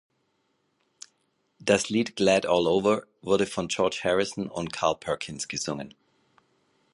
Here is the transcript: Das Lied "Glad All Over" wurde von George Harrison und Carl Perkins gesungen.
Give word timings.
Das 1.59 1.89
Lied 1.91 2.15
"Glad 2.15 2.47
All 2.47 2.65
Over" 2.65 3.03
wurde 3.21 3.45
von 3.45 3.67
George 3.67 3.99
Harrison 4.03 4.47
und 4.49 4.73
Carl 4.73 4.95
Perkins 4.97 5.47
gesungen. 5.47 5.93